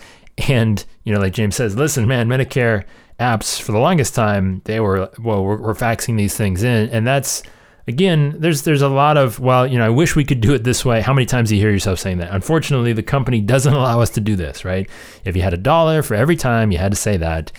and 0.46 0.84
you 1.02 1.12
know 1.12 1.18
like 1.18 1.32
james 1.32 1.56
says 1.56 1.74
listen 1.74 2.06
man 2.06 2.28
medicare 2.28 2.84
apps 3.18 3.60
for 3.60 3.72
the 3.72 3.78
longest 3.78 4.14
time, 4.14 4.60
they 4.64 4.80
were, 4.80 5.10
well, 5.18 5.42
we're, 5.44 5.56
we're 5.56 5.74
faxing 5.74 6.16
these 6.16 6.36
things 6.36 6.62
in. 6.62 6.88
And 6.90 7.06
that's, 7.06 7.42
again, 7.88 8.34
there's 8.38 8.62
there's 8.62 8.82
a 8.82 8.88
lot 8.88 9.16
of 9.16 9.38
well, 9.40 9.66
you 9.66 9.78
know, 9.78 9.86
I 9.86 9.90
wish 9.90 10.16
we 10.16 10.24
could 10.24 10.40
do 10.40 10.54
it 10.54 10.64
this 10.64 10.84
way. 10.84 11.00
How 11.00 11.12
many 11.12 11.26
times 11.26 11.48
do 11.48 11.56
you 11.56 11.62
hear 11.62 11.70
yourself 11.70 11.98
saying 11.98 12.18
that? 12.18 12.32
Unfortunately, 12.32 12.92
the 12.92 13.02
company 13.02 13.40
doesn't 13.40 13.72
allow 13.74 14.00
us 14.00 14.10
to 14.10 14.20
do 14.20 14.36
this, 14.36 14.64
right? 14.64 14.88
If 15.24 15.36
you 15.36 15.42
had 15.42 15.54
a 15.54 15.58
dollar 15.58 16.02
for 16.02 16.14
every 16.14 16.36
time 16.36 16.70
you 16.70 16.78
had 16.78 16.92
to 16.92 16.96
say 16.96 17.16
that, 17.16 17.52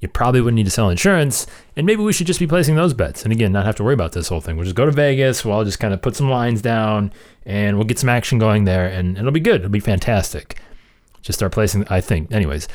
you 0.00 0.08
probably 0.08 0.40
wouldn't 0.40 0.56
need 0.56 0.64
to 0.64 0.70
sell 0.70 0.90
insurance, 0.90 1.46
and 1.76 1.86
maybe 1.86 2.02
we 2.02 2.12
should 2.12 2.26
just 2.26 2.40
be 2.40 2.46
placing 2.46 2.76
those 2.76 2.94
bets. 2.94 3.24
And 3.24 3.32
again, 3.32 3.52
not 3.52 3.64
have 3.64 3.76
to 3.76 3.84
worry 3.84 3.94
about 3.94 4.12
this 4.12 4.28
whole 4.28 4.40
thing. 4.40 4.56
We'll 4.56 4.64
just 4.64 4.76
go 4.76 4.84
to 4.84 4.92
Vegas. 4.92 5.44
We'll 5.44 5.54
all 5.54 5.64
just 5.64 5.80
kind 5.80 5.94
of 5.94 6.02
put 6.02 6.16
some 6.16 6.28
lines 6.28 6.60
down, 6.60 7.12
and 7.46 7.76
we'll 7.76 7.86
get 7.86 7.98
some 7.98 8.08
action 8.08 8.38
going 8.38 8.64
there, 8.64 8.86
and 8.86 9.16
it'll 9.16 9.30
be 9.30 9.40
good. 9.40 9.56
It'll 9.56 9.70
be 9.70 9.80
fantastic. 9.80 10.58
Just 11.22 11.38
start 11.38 11.52
placing. 11.52 11.86
I 11.88 12.00
think, 12.00 12.32
anyways. 12.32 12.68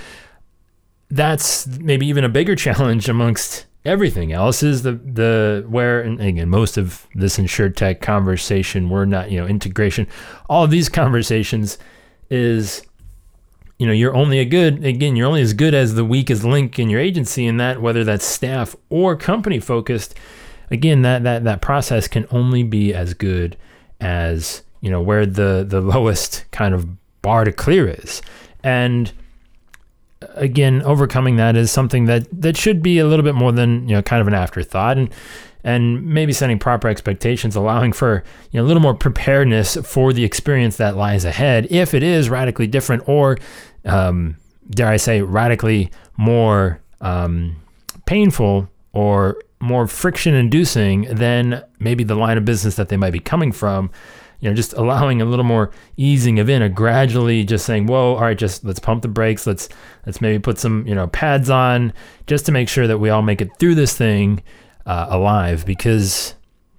That's 1.09 1.67
maybe 1.67 2.05
even 2.07 2.23
a 2.23 2.29
bigger 2.29 2.55
challenge 2.67 3.07
amongst 3.07 3.65
everything 3.85 4.33
else 4.33 4.63
is 4.63 4.83
the 4.83 4.91
the 4.91 5.65
where 5.69 6.01
and 6.01 6.19
again 6.19 6.49
most 6.49 6.77
of 6.77 7.07
this 7.15 7.37
insurtech 7.37 8.01
conversation 8.01 8.89
we're 8.89 9.05
not 9.05 9.31
you 9.31 9.39
know 9.39 9.47
integration 9.47 10.05
all 10.49 10.65
of 10.65 10.71
these 10.71 10.89
conversations 10.89 11.77
is 12.29 12.85
you 13.77 13.85
know 13.87 13.93
you're 13.93 14.15
only 14.15 14.39
a 14.39 14.45
good 14.45 14.83
again 14.83 15.15
you're 15.15 15.27
only 15.27 15.41
as 15.41 15.53
good 15.53 15.73
as 15.73 15.95
the 15.95 16.05
weakest 16.05 16.43
link 16.43 16.79
in 16.79 16.89
your 16.89 16.99
agency 16.99 17.45
and 17.45 17.59
that 17.59 17.81
whether 17.81 18.03
that's 18.03 18.25
staff 18.25 18.75
or 18.89 19.15
company 19.15 19.59
focused 19.59 20.15
again 20.71 21.03
that 21.03 21.23
that 21.23 21.43
that 21.43 21.61
process 21.61 22.07
can 22.07 22.25
only 22.31 22.63
be 22.63 22.93
as 22.93 23.13
good 23.13 23.55
as 23.99 24.63
you 24.81 24.89
know 24.89 25.01
where 25.01 25.25
the 25.25 25.65
the 25.67 25.81
lowest 25.81 26.45
kind 26.51 26.73
of 26.73 26.87
bar 27.27 27.43
to 27.43 27.51
clear 27.51 27.87
is. 27.87 28.21
And 28.63 29.11
uh, 30.21 30.27
again, 30.35 30.81
overcoming 30.83 31.35
that 31.35 31.57
is 31.57 31.71
something 31.71 32.05
that 32.05 32.27
that 32.31 32.55
should 32.55 32.81
be 32.81 32.99
a 32.99 33.05
little 33.05 33.23
bit 33.23 33.35
more 33.35 33.51
than 33.51 33.87
you 33.87 33.95
know, 33.95 34.01
kind 34.01 34.21
of 34.21 34.27
an 34.27 34.33
afterthought, 34.33 34.97
and 34.97 35.09
and 35.67 36.01
maybe 36.05 36.31
setting 36.31 36.57
proper 36.57 36.87
expectations, 36.87 37.57
allowing 37.57 37.91
for 37.91 38.23
you 38.51 38.59
know 38.59 38.65
a 38.65 38.67
little 38.67 38.81
more 38.81 38.93
preparedness 38.93 39.75
for 39.83 40.13
the 40.13 40.23
experience 40.23 40.77
that 40.77 40.95
lies 40.95 41.25
ahead, 41.25 41.67
if 41.69 41.93
it 41.93 42.03
is 42.03 42.29
radically 42.29 42.67
different, 42.67 43.03
or 43.05 43.37
um, 43.83 44.37
dare 44.69 44.87
I 44.87 44.95
say, 44.95 45.21
radically 45.21 45.91
more 46.15 46.79
um, 47.01 47.57
painful 48.05 48.69
or 48.93 49.41
more 49.59 49.87
friction-inducing 49.87 51.13
than 51.13 51.61
maybe 51.79 52.05
the 52.05 52.15
line 52.15 52.37
of 52.37 52.45
business 52.45 52.75
that 52.75 52.87
they 52.87 52.95
might 52.95 53.11
be 53.11 53.19
coming 53.19 53.51
from 53.51 53.91
you 54.39 54.47
know, 54.47 54.55
just 54.55 54.73
allowing 54.73 55.19
a 55.19 55.25
little 55.25 55.43
more 55.43 55.71
easing 55.97 56.37
of 56.37 56.47
in, 56.47 56.61
a 56.61 56.69
gradually 56.69 57.43
just 57.43 57.65
saying, 57.65 57.87
whoa, 57.87 58.13
all 58.13 58.21
right, 58.21 58.37
just 58.37 58.63
let's 58.63 58.79
pump 58.79 59.01
the 59.01 59.07
brakes. 59.07 59.47
Let's 59.47 59.67
let's 60.05 60.21
maybe 60.21 60.39
put 60.39 60.59
some 60.59 60.85
you 60.87 60.93
know 60.93 61.07
pads 61.07 61.49
on 61.49 61.91
just 62.27 62.45
to 62.45 62.51
make 62.51 62.69
sure 62.69 62.85
that 62.87 62.99
we 62.99 63.09
all 63.09 63.23
make 63.23 63.41
it 63.41 63.49
through 63.57 63.75
this 63.75 63.97
thing 63.97 64.43
uh, 64.87 65.05
alive. 65.09 65.67
Because 65.67 66.33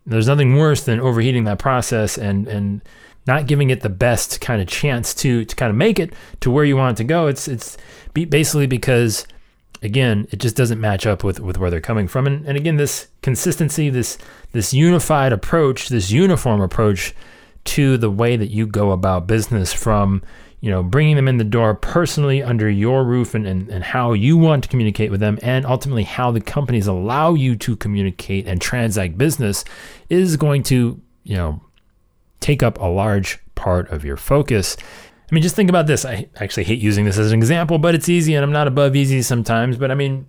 there's 0.05 0.27
nothing 0.27 0.57
worse 0.57 0.83
than 0.83 0.99
overheating 0.99 1.45
that 1.45 1.61
process 1.61 2.19
and 2.19 2.49
and 2.49 2.83
not 3.27 3.47
giving 3.47 3.69
it 3.71 3.83
the 3.83 3.91
best 3.91 4.41
kind 4.41 4.61
of 4.61 4.67
chance 4.67 5.15
to 5.15 5.45
to 5.45 5.55
kind 5.55 5.71
of 5.71 5.77
make 5.77 6.01
it 6.01 6.13
to 6.41 6.51
where 6.51 6.65
you 6.65 6.77
want 6.77 6.99
it 6.99 7.03
to 7.03 7.05
go. 7.05 7.29
It's 7.29 7.47
it's 7.47 7.77
basically 8.13 8.67
because 8.67 9.27
again, 9.83 10.27
it 10.31 10.39
just 10.39 10.57
doesn't 10.57 10.81
match 10.81 11.07
up 11.07 11.23
with, 11.23 11.41
with 11.41 11.59
where 11.59 11.71
they're 11.71 11.81
coming 11.81 12.09
from. 12.09 12.27
And, 12.27 12.45
and 12.47 12.57
again, 12.57 12.77
this 12.77 13.09
consistency, 13.23 13.91
this 13.91 14.19
this 14.53 14.73
unified 14.73 15.33
approach, 15.33 15.89
this 15.89 16.11
uniform 16.11 16.61
approach 16.61 17.15
to 17.65 17.99
the 17.99 18.11
way 18.11 18.37
that 18.37 18.51
you 18.51 18.67
go 18.67 18.93
about 18.93 19.27
business 19.27 19.73
from 19.73 20.23
you 20.61 20.71
know 20.71 20.83
bringing 20.83 21.17
them 21.17 21.29
in 21.29 21.39
the 21.39 21.45
door 21.45 21.75
personally 21.75 22.43
under 22.43 22.69
your 22.69 23.05
roof 23.05 23.35
and, 23.35 23.47
and, 23.47 23.69
and 23.69 23.85
how 23.85 24.13
you 24.13 24.37
want 24.37 24.63
to 24.65 24.69
communicate 24.69 25.11
with 25.11 25.21
them 25.21 25.39
and 25.43 25.65
ultimately 25.67 26.05
how 26.05 26.31
the 26.31 26.41
companies 26.41 26.87
allow 26.87 27.35
you 27.35 27.57
to 27.57 27.77
communicate 27.77 28.47
and 28.47 28.61
transact 28.61 29.17
business 29.17 29.65
is 30.09 30.37
going 30.37 30.63
to 30.63 31.01
you 31.25 31.37
know 31.37 31.61
take 32.41 32.63
up 32.63 32.81
a 32.81 32.87
large 32.87 33.39
part 33.55 33.89
of 33.91 34.05
your 34.05 34.17
focus 34.17 34.77
i 35.31 35.35
mean 35.35 35.43
just 35.43 35.57
think 35.57 35.71
about 35.71 35.87
this 35.87 36.05
i 36.05 36.29
actually 36.37 36.65
hate 36.65 36.81
using 36.81 37.05
this 37.05 37.19
as 37.19 37.33
an 37.33 37.39
example 37.39 37.79
but 37.79 37.95
it's 37.95 38.09
easy 38.09 38.35
and 38.35 38.45
i'm 38.45 38.53
not 38.53 38.67
above 38.67 38.97
easy 38.97 39.23
sometimes 39.23 39.77
but 39.77 39.91
i 39.91 39.95
mean 39.95 40.27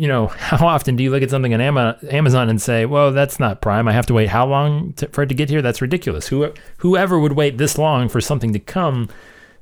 you 0.00 0.06
know, 0.06 0.26
how 0.38 0.66
often 0.66 0.96
do 0.96 1.02
you 1.02 1.10
look 1.10 1.22
at 1.22 1.30
something 1.30 1.52
on 1.52 1.60
Amazon 1.60 2.48
and 2.48 2.62
say, 2.62 2.86
"Well, 2.86 3.12
that's 3.12 3.38
not 3.38 3.60
Prime. 3.60 3.88
I 3.88 3.92
have 3.92 4.06
to 4.06 4.14
wait 4.14 4.28
how 4.28 4.46
long 4.46 4.92
to, 4.94 5.08
for 5.08 5.22
it 5.22 5.26
to 5.26 5.34
get 5.34 5.50
here? 5.50 5.60
That's 5.60 5.82
ridiculous. 5.82 6.28
Who, 6.28 6.52
whoever 6.78 7.18
would 7.18 7.32
wait 7.32 7.58
this 7.58 7.76
long 7.76 8.08
for 8.08 8.20
something 8.20 8.52
to 8.52 8.58
come? 8.60 9.08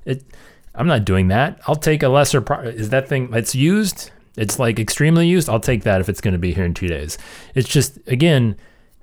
It, 0.06 0.24
I'm 0.74 0.86
not 0.86 1.04
doing 1.04 1.28
that. 1.28 1.60
I'll 1.66 1.76
take 1.76 2.02
a 2.02 2.08
lesser. 2.08 2.40
Pro- 2.40 2.60
is 2.60 2.90
that 2.90 3.08
thing 3.08 3.30
that's 3.30 3.54
used? 3.54 4.10
It's 4.36 4.58
like 4.58 4.78
extremely 4.78 5.26
used. 5.26 5.48
I'll 5.48 5.60
take 5.60 5.82
that 5.84 6.00
if 6.00 6.08
it's 6.08 6.20
going 6.20 6.32
to 6.32 6.38
be 6.38 6.52
here 6.52 6.64
in 6.64 6.74
two 6.74 6.88
days. 6.88 7.18
It's 7.54 7.68
just 7.68 7.98
again 8.06 8.56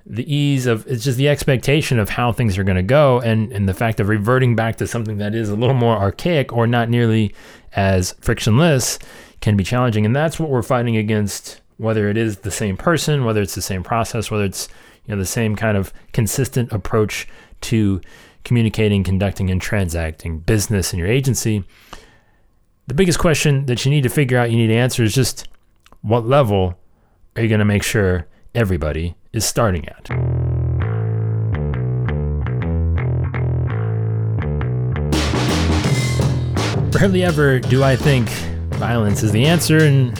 the 0.06 0.32
ease 0.32 0.66
of 0.66 0.86
it's 0.86 1.04
just 1.04 1.16
the 1.16 1.28
expectation 1.28 1.98
of 1.98 2.10
how 2.10 2.30
things 2.30 2.58
are 2.58 2.64
going 2.64 2.76
to 2.76 2.82
go 2.82 3.20
and 3.20 3.52
and 3.52 3.68
the 3.68 3.74
fact 3.74 4.00
of 4.00 4.08
reverting 4.08 4.54
back 4.54 4.76
to 4.76 4.86
something 4.86 5.18
that 5.18 5.34
is 5.34 5.48
a 5.48 5.56
little 5.56 5.74
more 5.74 5.96
archaic 5.96 6.52
or 6.52 6.66
not 6.66 6.88
nearly 6.88 7.34
as 7.72 8.14
frictionless 8.20 8.98
can 9.40 9.56
be 9.56 9.64
challenging. 9.64 10.06
And 10.06 10.14
that's 10.14 10.38
what 10.38 10.50
we're 10.50 10.62
fighting 10.62 10.96
against, 10.96 11.60
whether 11.78 12.08
it 12.08 12.16
is 12.16 12.38
the 12.38 12.50
same 12.50 12.76
person, 12.76 13.24
whether 13.24 13.42
it's 13.42 13.54
the 13.54 13.62
same 13.62 13.82
process, 13.82 14.30
whether 14.30 14.44
it's 14.44 14.68
you 15.06 15.14
know 15.14 15.18
the 15.18 15.26
same 15.26 15.56
kind 15.56 15.76
of 15.76 15.92
consistent 16.12 16.72
approach 16.72 17.26
to 17.62 18.00
communicating, 18.44 19.02
conducting, 19.02 19.50
and 19.50 19.60
transacting 19.60 20.38
business 20.38 20.92
in 20.92 20.98
your 20.98 21.08
agency. 21.08 21.64
The 22.86 22.94
biggest 22.94 23.18
question 23.18 23.66
that 23.66 23.84
you 23.84 23.90
need 23.90 24.02
to 24.02 24.10
figure 24.10 24.38
out, 24.38 24.50
you 24.50 24.58
need 24.58 24.68
to 24.68 24.74
answer 24.74 25.02
is 25.02 25.14
just 25.14 25.48
what 26.02 26.26
level 26.26 26.78
are 27.34 27.42
you 27.42 27.48
going 27.48 27.58
to 27.58 27.64
make 27.64 27.82
sure 27.82 28.26
everybody 28.54 29.16
is 29.32 29.44
starting 29.44 29.88
at? 29.88 30.08
Rarely 36.94 37.24
ever 37.24 37.58
do 37.58 37.82
I 37.82 37.96
think 37.96 38.28
Violence 38.78 39.22
is 39.22 39.32
the 39.32 39.46
answer 39.46 39.78
in 39.78 40.14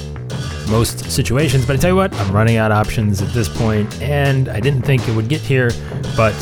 most 0.71 1.11
situations, 1.11 1.67
but 1.67 1.77
I 1.77 1.79
tell 1.79 1.91
you 1.91 1.97
what, 1.97 2.15
I'm 2.15 2.33
running 2.33 2.57
out 2.57 2.73
of 2.73 2.79
options 2.79 3.21
at 3.21 3.29
this 3.35 3.49
point, 3.49 4.01
and 4.01 4.49
I 4.49 4.61
didn't 4.61 4.83
think 4.83 5.07
it 5.07 5.15
would 5.15 5.29
get 5.29 5.41
here, 5.41 5.71
but 6.17 6.35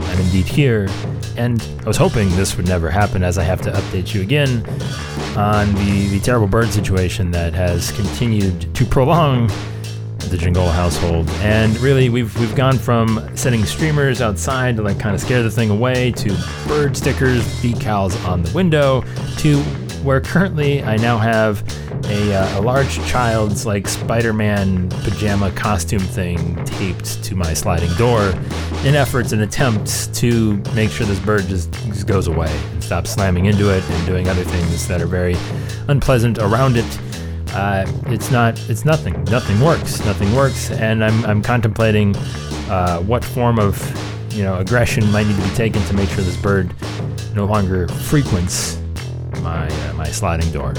I'm 0.00 0.20
indeed 0.20 0.46
here. 0.46 0.88
And 1.36 1.62
I 1.82 1.84
was 1.84 1.96
hoping 1.96 2.30
this 2.30 2.56
would 2.56 2.66
never 2.66 2.90
happen 2.90 3.22
as 3.22 3.38
I 3.38 3.42
have 3.44 3.60
to 3.62 3.70
update 3.70 4.14
you 4.14 4.22
again 4.22 4.64
on 5.36 5.74
the, 5.74 6.08
the 6.08 6.20
terrible 6.20 6.46
bird 6.46 6.68
situation 6.68 7.30
that 7.32 7.52
has 7.54 7.92
continued 7.92 8.74
to 8.74 8.84
prolong 8.84 9.50
the 10.30 10.36
Jingle 10.36 10.68
household. 10.68 11.28
And 11.40 11.78
really, 11.78 12.08
we've 12.08 12.36
we've 12.38 12.54
gone 12.54 12.78
from 12.78 13.30
setting 13.36 13.64
streamers 13.64 14.20
outside 14.20 14.76
to 14.76 14.82
like 14.82 14.98
kind 14.98 15.14
of 15.14 15.20
scare 15.20 15.42
the 15.42 15.50
thing 15.50 15.70
away 15.70 16.12
to 16.12 16.36
bird 16.66 16.96
stickers, 16.96 17.42
decals 17.62 18.22
on 18.26 18.42
the 18.42 18.52
window 18.52 19.02
to 19.38 19.62
where 20.06 20.20
currently 20.20 20.84
I 20.84 20.96
now 20.98 21.18
have 21.18 21.64
a, 22.04 22.32
uh, 22.32 22.60
a 22.60 22.62
large 22.62 22.94
child's 23.08 23.66
like 23.66 23.88
Spider-Man 23.88 24.88
pajama 24.88 25.50
costume 25.50 25.98
thing 25.98 26.64
taped 26.64 27.24
to 27.24 27.34
my 27.34 27.52
sliding 27.52 27.92
door 27.94 28.30
in 28.84 28.94
efforts 28.94 29.32
and 29.32 29.42
attempts 29.42 30.06
to 30.20 30.58
make 30.76 30.90
sure 30.92 31.06
this 31.06 31.18
bird 31.18 31.42
just, 31.48 31.72
just 31.86 32.06
goes 32.06 32.28
away 32.28 32.56
and 32.70 32.84
stops 32.84 33.10
slamming 33.10 33.46
into 33.46 33.76
it 33.76 33.82
and 33.82 34.06
doing 34.06 34.28
other 34.28 34.44
things 34.44 34.86
that 34.86 35.02
are 35.02 35.08
very 35.08 35.34
unpleasant 35.88 36.38
around 36.38 36.76
it. 36.76 37.00
Uh, 37.52 37.84
it's 38.06 38.30
not. 38.30 38.56
It's 38.70 38.84
nothing. 38.84 39.24
Nothing 39.24 39.58
works. 39.60 40.04
Nothing 40.04 40.32
works. 40.36 40.70
And 40.70 41.02
I'm, 41.02 41.24
I'm 41.24 41.42
contemplating 41.42 42.14
uh, 42.68 43.00
what 43.00 43.24
form 43.24 43.58
of 43.58 43.76
you 44.32 44.44
know 44.44 44.58
aggression 44.58 45.10
might 45.10 45.26
need 45.26 45.36
to 45.36 45.48
be 45.48 45.54
taken 45.54 45.82
to 45.84 45.94
make 45.94 46.10
sure 46.10 46.22
this 46.22 46.36
bird 46.36 46.72
no 47.34 47.46
longer 47.46 47.88
frequents 47.88 48.78
my 49.46 49.68
uh, 49.68 49.92
my 49.94 50.08
sliding 50.10 50.50
door 50.50 50.74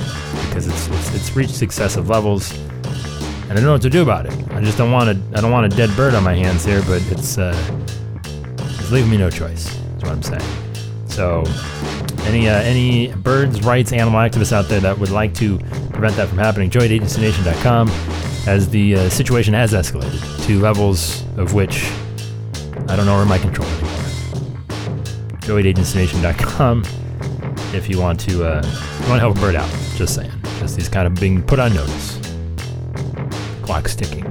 because 0.48 0.68
it's, 0.68 0.88
it's 0.88 1.16
it's 1.16 1.36
reached 1.36 1.62
excessive 1.62 2.10
levels, 2.10 2.52
and 2.52 3.52
I 3.52 3.56
don't 3.56 3.64
know 3.64 3.72
what 3.72 3.82
to 3.84 3.90
do 3.90 4.02
about 4.02 4.26
it. 4.26 4.34
I 4.52 4.62
just 4.62 4.78
don't 4.78 4.92
want 4.92 5.10
a 5.10 5.38
I 5.38 5.42
don't 5.42 5.52
want 5.52 5.72
a 5.72 5.76
dead 5.76 5.90
bird 5.96 6.14
on 6.14 6.24
my 6.24 6.36
hands 6.36 6.66
here, 6.66 6.82
but 6.82 7.02
it's 7.10 7.38
uh, 7.38 7.56
it's 8.58 8.92
leaving 8.92 9.10
me 9.10 9.18
no 9.18 9.30
choice. 9.30 9.68
Is 9.68 10.04
what 10.04 10.12
I'm 10.12 10.22
saying. 10.22 10.42
So, 11.08 11.44
any 12.26 12.50
uh, 12.50 12.62
any 12.62 13.14
birds 13.14 13.64
rights 13.64 13.94
animal 13.94 14.20
activists 14.20 14.52
out 14.52 14.66
there 14.66 14.82
that 14.82 15.00
would 15.00 15.12
like 15.12 15.34
to 15.36 15.58
prevent 15.92 16.18
that 16.18 16.28
from 16.28 16.38
happening, 16.38 16.70
join 16.70 16.92
as 18.48 18.70
the 18.70 18.96
uh, 18.96 19.10
situation 19.10 19.54
has 19.54 19.74
escalated 19.74 20.46
to 20.46 20.60
levels 20.60 21.24
of 21.38 21.54
which 21.54 21.90
I 22.90 22.96
don't 22.96 23.06
know 23.06 23.14
are 23.14 23.26
my 23.26 23.38
control 23.38 23.68
anymore. 23.68 23.94
Go 25.48 25.56
agencynation.com 25.56 26.84
if 27.78 27.90
you 27.90 28.00
want 28.00 28.20
to 28.22 28.44
uh, 28.44 28.62
you 28.64 29.10
want 29.10 29.18
to 29.18 29.20
help 29.20 29.38
a 29.38 29.40
bird 29.40 29.56
out. 29.56 29.70
Just 29.96 30.16
saying. 30.16 30.32
Just 30.60 30.76
these 30.76 30.90
kind 30.90 31.08
of 31.08 31.16
being 31.16 31.42
put 31.44 31.60
on 31.60 31.74
notice. 31.74 32.20
Clock 33.62 33.88
ticking. 33.90 34.26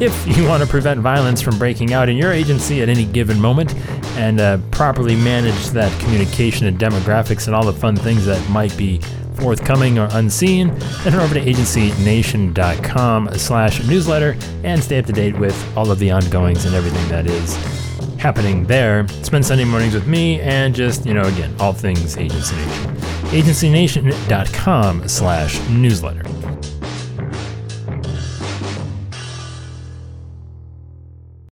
If 0.00 0.26
you 0.36 0.44
want 0.48 0.62
to 0.62 0.68
prevent 0.68 1.00
violence 1.00 1.40
from 1.40 1.58
breaking 1.58 1.92
out 1.92 2.08
in 2.08 2.16
your 2.16 2.32
agency 2.32 2.82
at 2.82 2.88
any 2.88 3.04
given 3.04 3.40
moment 3.40 3.74
and 4.16 4.40
uh, 4.40 4.58
properly 4.70 5.16
manage 5.16 5.68
that 5.68 5.98
communication 6.00 6.66
and 6.66 6.78
demographics 6.78 7.46
and 7.46 7.54
all 7.54 7.64
the 7.64 7.72
fun 7.72 7.96
things 7.96 8.26
that 8.26 8.46
might 8.50 8.76
be 8.76 9.00
forthcoming 9.34 9.98
or 9.98 10.08
unseen, 10.12 10.68
then 10.68 11.12
head 11.12 11.16
over 11.16 11.34
to 11.34 11.40
agencynation.com 11.40 13.34
slash 13.36 13.84
newsletter 13.86 14.36
and 14.62 14.82
stay 14.82 14.98
up 14.98 15.06
to 15.06 15.12
date 15.12 15.36
with 15.38 15.76
all 15.76 15.90
of 15.90 15.98
the 15.98 16.10
ongoings 16.10 16.64
and 16.64 16.74
everything 16.74 17.08
that 17.08 17.26
is 17.26 17.83
happening 18.24 18.64
there. 18.64 19.06
Spend 19.22 19.44
Sunday 19.44 19.66
mornings 19.66 19.92
with 19.92 20.06
me 20.06 20.40
and 20.40 20.74
just, 20.74 21.04
you 21.04 21.12
know, 21.12 21.24
again, 21.24 21.54
all 21.60 21.74
things 21.74 22.16
Agency 22.16 22.56
Nation. 22.56 22.96
agencynation.com 23.26 25.06
slash 25.06 25.60
newsletter. 25.68 26.53